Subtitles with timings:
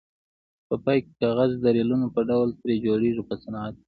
[0.67, 3.79] په پای کې کاغذ د ریلونو په ډول ترې جوړیږي په صنعت کې.